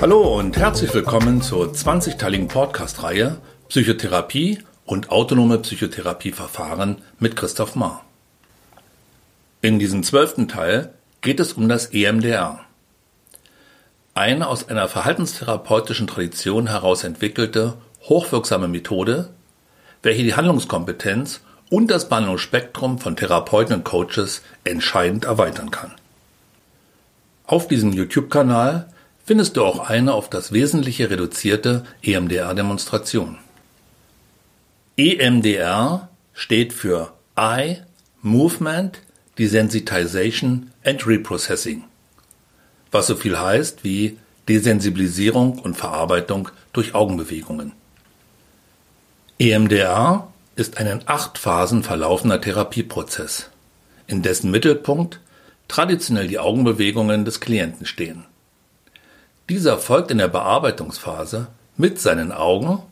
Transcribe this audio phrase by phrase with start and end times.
[0.00, 3.36] Hallo und herzlich willkommen zur 20-teiligen Podcast-Reihe
[3.68, 8.02] Psychotherapie und autonome Psychotherapieverfahren mit Christoph Mahr.
[9.60, 12.60] In diesem zwölften Teil geht es um das EMDR.
[14.14, 17.74] Eine aus einer verhaltenstherapeutischen Tradition heraus entwickelte,
[18.04, 19.28] hochwirksame Methode,
[20.02, 25.92] welche die Handlungskompetenz und das Behandlungsspektrum von Therapeuten und Coaches entscheidend erweitern kann.
[27.44, 28.88] Auf diesem YouTube-Kanal
[29.30, 33.38] findest du auch eine auf das Wesentliche reduzierte EMDR-Demonstration.
[34.96, 37.84] EMDR steht für Eye,
[38.22, 39.02] Movement,
[39.38, 41.84] Desensitization and Reprocessing,
[42.90, 47.70] was so viel heißt wie Desensibilisierung und Verarbeitung durch Augenbewegungen.
[49.38, 53.48] EMDR ist ein in acht Phasen verlaufender Therapieprozess,
[54.08, 55.20] in dessen Mittelpunkt
[55.68, 58.24] traditionell die Augenbewegungen des Klienten stehen.
[59.50, 62.82] Dieser folgt in der Bearbeitungsphase mit seinen Augen,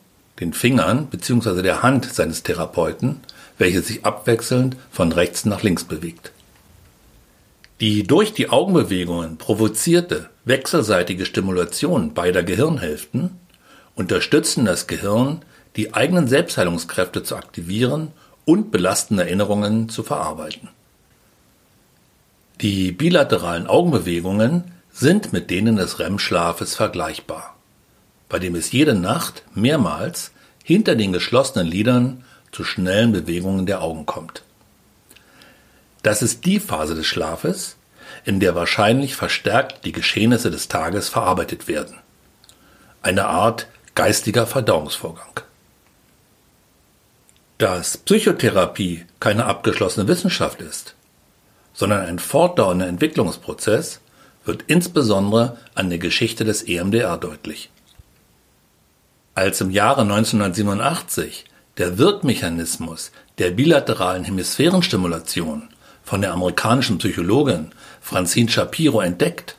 [0.40, 1.62] den Fingern bzw.
[1.62, 3.20] der Hand seines Therapeuten,
[3.58, 6.32] welche sich abwechselnd von rechts nach links bewegt.
[7.78, 13.38] Die durch die Augenbewegungen provozierte wechselseitige Stimulation beider Gehirnhälften
[13.94, 15.42] unterstützen das Gehirn
[15.76, 18.10] die eigenen Selbstheilungskräfte zu aktivieren
[18.44, 20.70] und belastende Erinnerungen zu verarbeiten.
[22.60, 27.54] Die bilateralen Augenbewegungen sind mit denen des REM-Schlafes vergleichbar,
[28.28, 30.32] bei dem es jede Nacht mehrmals
[30.64, 34.42] hinter den geschlossenen Lidern zu schnellen Bewegungen der Augen kommt.
[36.02, 37.76] Das ist die Phase des Schlafes,
[38.24, 41.96] in der wahrscheinlich verstärkt die Geschehnisse des Tages verarbeitet werden.
[43.02, 45.40] Eine Art geistiger Verdauungsvorgang.
[47.58, 50.94] Dass Psychotherapie keine abgeschlossene Wissenschaft ist,
[51.72, 54.00] sondern ein fortdauernder Entwicklungsprozess,
[54.48, 57.70] wird insbesondere an der Geschichte des EMDR deutlich.
[59.34, 61.44] Als im Jahre 1987
[61.76, 65.68] der Wirkmechanismus der bilateralen Hemisphärenstimulation
[66.02, 67.70] von der amerikanischen Psychologin
[68.00, 69.56] Francine Shapiro entdeckt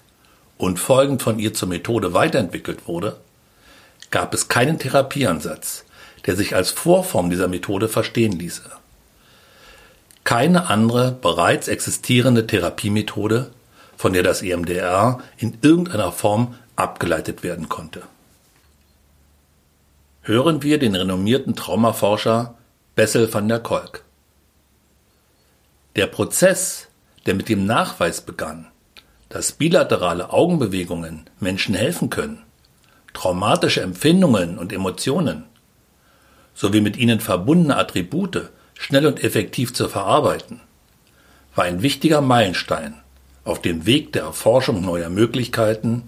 [0.57, 3.17] und folgend von ihr zur Methode weiterentwickelt wurde,
[4.09, 5.85] gab es keinen Therapieansatz,
[6.25, 8.63] der sich als Vorform dieser Methode verstehen ließe.
[10.23, 13.51] Keine andere bereits existierende Therapiemethode,
[13.99, 18.03] von der das EMDR in irgendeiner Form abgeleitet werden konnte.
[20.21, 22.55] Hören wir den renommierten Traumaforscher
[22.95, 24.05] Bessel van der Kolk.
[25.97, 26.87] Der Prozess,
[27.25, 28.67] der mit dem Nachweis begann,
[29.27, 32.43] dass bilaterale Augenbewegungen Menschen helfen können,
[33.13, 35.43] traumatische Empfindungen und Emotionen
[36.53, 40.61] sowie mit ihnen verbundene Attribute schnell und effektiv zu verarbeiten,
[41.53, 43.01] war ein wichtiger Meilenstein
[43.43, 46.03] auf dem Weg der Erforschung neuer Möglichkeiten,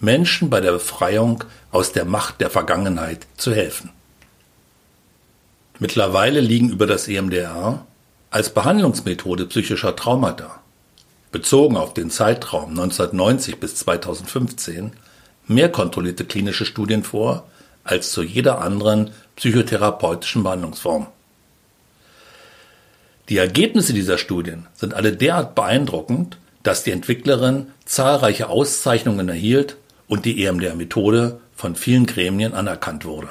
[0.00, 3.90] Menschen bei der Befreiung aus der Macht der Vergangenheit zu helfen.
[5.78, 7.86] Mittlerweile liegen über das EMDR
[8.30, 10.60] als Behandlungsmethode psychischer Traumata,
[11.30, 14.92] bezogen auf den Zeitraum 1990 bis 2015,
[15.46, 17.46] mehr kontrollierte klinische Studien vor
[17.84, 21.08] als zu jeder anderen psychotherapeutischen Behandlungsform.
[23.28, 30.24] Die Ergebnisse dieser Studien sind alle derart beeindruckend, dass die Entwicklerin zahlreiche Auszeichnungen erhielt und
[30.24, 33.30] die EMDR-Methode von vielen Gremien anerkannt wurde.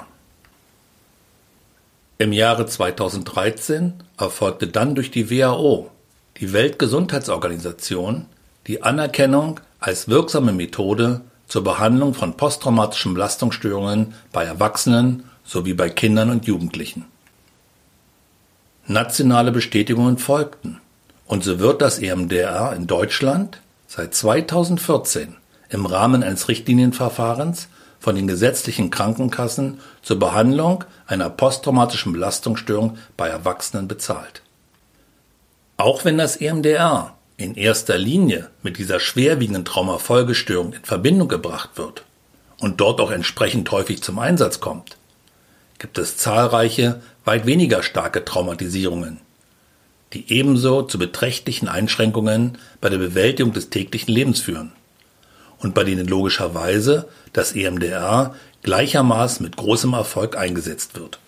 [2.18, 5.90] Im Jahre 2013 erfolgte dann durch die WHO,
[6.38, 8.28] die Weltgesundheitsorganisation,
[8.68, 16.30] die Anerkennung als wirksame Methode zur Behandlung von posttraumatischen Belastungsstörungen bei Erwachsenen sowie bei Kindern
[16.30, 17.06] und Jugendlichen.
[18.88, 20.81] Nationale Bestätigungen folgten
[21.32, 25.38] und so wird das EMDR in Deutschland seit 2014
[25.70, 27.70] im Rahmen eines Richtlinienverfahrens
[28.02, 34.42] von den gesetzlichen Krankenkassen zur Behandlung einer posttraumatischen Belastungsstörung bei Erwachsenen bezahlt.
[35.78, 42.04] Auch wenn das EMDR in erster Linie mit dieser schwerwiegenden Traumafolgestörung in Verbindung gebracht wird
[42.60, 44.98] und dort auch entsprechend häufig zum Einsatz kommt,
[45.80, 49.22] gibt es zahlreiche, weit weniger starke Traumatisierungen,
[50.14, 54.72] die ebenso zu beträchtlichen Einschränkungen bei der Bewältigung des täglichen Lebens führen
[55.60, 61.20] und bei denen logischerweise das EMDR gleichermaßen mit großem Erfolg eingesetzt wird.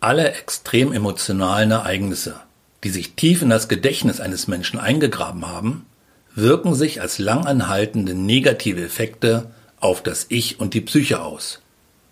[0.00, 2.40] Alle extrem emotionalen Ereignisse
[2.86, 5.86] die sich tief in das Gedächtnis eines Menschen eingegraben haben,
[6.36, 11.60] wirken sich als langanhaltende negative Effekte auf das Ich und die Psyche aus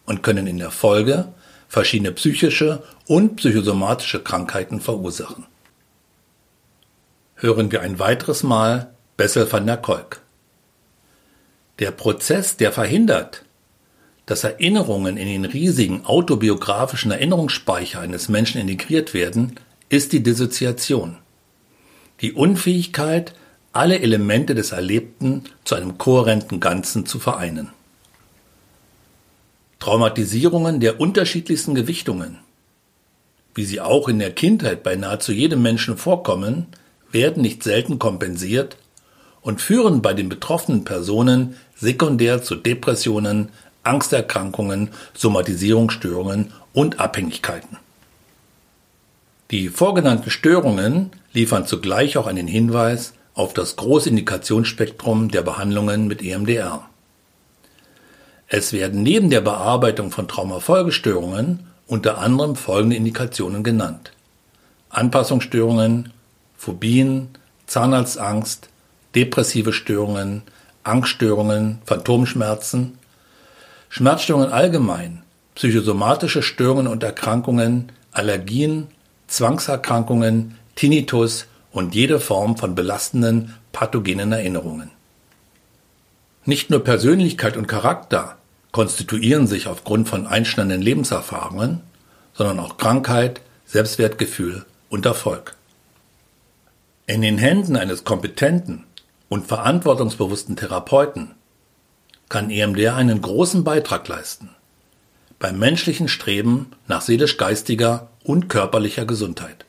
[0.05, 1.29] und können in der Folge
[1.75, 5.45] verschiedene psychische und psychosomatische Krankheiten verursachen.
[7.35, 10.21] Hören wir ein weiteres Mal Bessel van der Kolk.
[11.81, 13.45] Der Prozess, der verhindert,
[14.25, 21.17] dass Erinnerungen in den riesigen autobiografischen Erinnerungsspeicher eines Menschen integriert werden, ist die Dissoziation.
[22.21, 23.35] Die Unfähigkeit,
[23.73, 27.71] alle Elemente des Erlebten zu einem kohärenten Ganzen zu vereinen.
[29.79, 32.39] Traumatisierungen der unterschiedlichsten Gewichtungen,
[33.55, 36.67] wie sie auch in der Kindheit bei nahezu jedem Menschen vorkommen,
[37.11, 38.77] werden nicht selten kompensiert
[39.41, 43.51] und führen bei den betroffenen Personen sekundär zu Depressionen,
[43.83, 47.77] Angsterkrankungen, Somatisierungsstörungen und Abhängigkeiten.
[49.51, 56.23] Die vorgenannten Störungen liefern zugleich auch einen Hinweis auf das große Indikationsspektrum der Behandlungen mit
[56.23, 56.89] EMDR.
[58.57, 64.13] Es werden neben der Bearbeitung von Traumafolgestörungen unter anderem folgende Indikationen genannt.
[64.91, 66.13] Anpassungsstörungen,
[66.57, 67.31] Phobien,
[67.67, 68.69] Zahnarztangst,
[69.17, 70.43] depressive Störungen,
[70.85, 72.97] Angststörungen, Phantomschmerzen,
[73.89, 75.25] Schmerzstörungen allgemein,
[75.57, 78.87] psychosomatische Störungen und Erkrankungen, Allergien,
[79.27, 84.93] Zwangserkrankungen, Tinnitus und jede Form von belastenden pathogenen Erinnerungen.
[86.45, 88.37] Nicht nur Persönlichkeit und Charakter
[88.75, 91.81] konstituieren sich aufgrund von einschneidenden Lebenserfahrungen,
[92.33, 95.55] sondern auch Krankheit, Selbstwertgefühl und Erfolg.
[97.07, 98.83] In den Händen eines kompetenten
[99.29, 101.37] und verantwortungsbewussten Therapeuten
[102.29, 104.51] kann EMDR einen großen Beitrag leisten
[105.39, 109.67] beim menschlichen Streben nach seelisch-geistiger und körperlicher Gesundheit.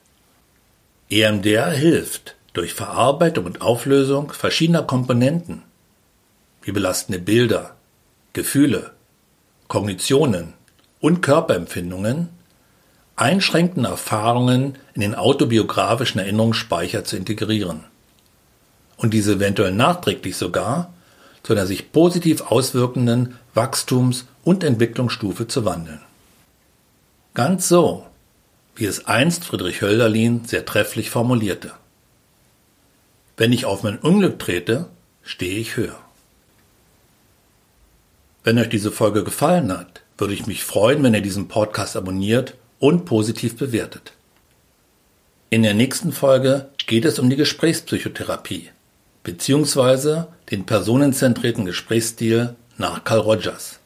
[1.10, 5.62] EMDR hilft durch Verarbeitung und Auflösung verschiedener Komponenten
[6.62, 7.76] wie belastende Bilder,
[8.32, 8.95] Gefühle,
[9.68, 10.54] Kognitionen
[11.00, 12.28] und Körperempfindungen,
[13.16, 17.84] einschränkende Erfahrungen in den autobiografischen Erinnerungsspeicher zu integrieren
[18.96, 20.92] und diese eventuell nachträglich sogar
[21.42, 26.00] zu einer sich positiv auswirkenden Wachstums- und Entwicklungsstufe zu wandeln.
[27.34, 28.06] Ganz so,
[28.74, 31.72] wie es einst Friedrich Hölderlin sehr trefflich formulierte.
[33.36, 34.86] Wenn ich auf mein Unglück trete,
[35.22, 35.98] stehe ich höher.
[38.46, 42.54] Wenn euch diese Folge gefallen hat, würde ich mich freuen, wenn ihr diesen Podcast abonniert
[42.78, 44.12] und positiv bewertet.
[45.50, 48.68] In der nächsten Folge geht es um die Gesprächspsychotherapie
[49.24, 53.80] beziehungsweise den personenzentrierten Gesprächsstil nach Carl Rogers,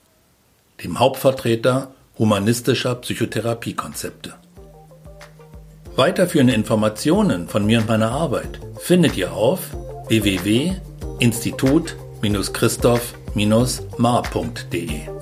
[0.85, 4.35] dem Hauptvertreter humanistischer Psychotherapiekonzepte.
[5.97, 9.71] Weiterführende Informationen von mir und meiner Arbeit findet ihr auf
[13.35, 15.20] www.institut-christoph-mar.de.